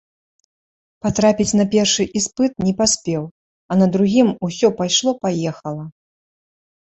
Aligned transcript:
Патрапіць 1.07 1.57
на 1.59 1.65
першы 1.73 2.03
іспыт 2.19 2.51
не 2.69 2.73
паспеў, 2.79 3.23
а 3.71 3.79
на 3.81 3.87
другім 3.95 4.27
усё 4.47 4.67
пайшло-паехала. 4.79 5.85